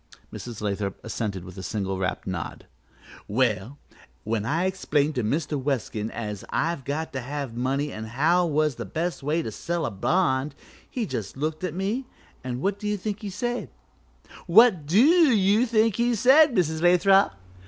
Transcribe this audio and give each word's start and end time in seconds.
Mrs. 0.33 0.61
Lathrop 0.61 0.99
assented 1.05 1.43
with 1.43 1.59
a 1.59 1.61
single 1.61 1.99
rapt 1.99 2.25
nod. 2.25 2.65
"Well, 3.27 3.77
when 4.23 4.45
I 4.47 4.65
explained 4.65 5.13
to 5.13 5.23
Mr. 5.23 5.61
Weskin 5.61 6.09
as 6.09 6.43
I'd 6.49 6.85
got 6.85 7.13
to 7.13 7.21
have 7.21 7.55
money 7.55 7.91
an' 7.91 8.05
how 8.05 8.47
was 8.47 8.77
the 8.77 8.85
best 8.85 9.21
way 9.21 9.43
to 9.43 9.51
sell 9.51 9.85
a 9.85 9.91
bond, 9.91 10.55
he 10.89 11.05
just 11.05 11.37
looked 11.37 11.63
at 11.63 11.75
me, 11.75 12.07
an' 12.43 12.61
what 12.61 12.79
do 12.79 12.87
you 12.87 12.97
think 12.97 13.19
he 13.21 13.29
said 13.29 13.69
what 14.47 14.87
do 14.87 14.97
you 15.37 15.67
think 15.67 15.97
he 15.97 16.15
said, 16.15 16.55
Mrs. 16.55 16.81
Lathrop?" 16.81 17.35